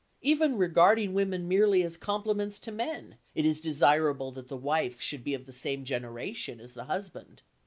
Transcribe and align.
Even 0.23 0.57
regarding 0.57 1.13
women 1.13 1.47
merely 1.47 1.83
as 1.83 1.95
complements 1.95 2.57
to 2.57 2.71
men, 2.71 3.17
it 3.35 3.45
is 3.45 3.61
desirable 3.61 4.31
that 4.31 4.47
the 4.47 4.57
wife 4.57 4.99
should 4.99 5.23
be 5.23 5.35
of 5.35 5.45
the 5.45 5.53
same 5.53 5.83
generation 5.85 6.59
as 6.59 6.73
the 6.73 6.85
husband. 6.85 7.43